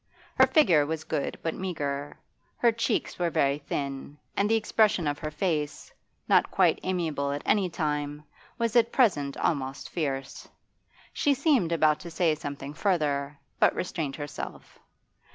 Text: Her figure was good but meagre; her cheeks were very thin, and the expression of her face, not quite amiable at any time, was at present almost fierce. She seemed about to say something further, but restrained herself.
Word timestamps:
Her 0.33 0.47
figure 0.47 0.83
was 0.83 1.03
good 1.03 1.37
but 1.43 1.53
meagre; 1.53 2.17
her 2.57 2.71
cheeks 2.71 3.19
were 3.19 3.29
very 3.29 3.59
thin, 3.59 4.17
and 4.35 4.49
the 4.49 4.55
expression 4.55 5.05
of 5.07 5.19
her 5.19 5.29
face, 5.29 5.93
not 6.27 6.49
quite 6.49 6.79
amiable 6.81 7.31
at 7.31 7.43
any 7.45 7.69
time, 7.69 8.23
was 8.57 8.75
at 8.75 8.91
present 8.91 9.37
almost 9.37 9.89
fierce. 9.91 10.47
She 11.13 11.35
seemed 11.35 11.71
about 11.71 11.99
to 11.99 12.09
say 12.09 12.33
something 12.33 12.73
further, 12.73 13.37
but 13.59 13.75
restrained 13.75 14.15
herself. 14.15 14.79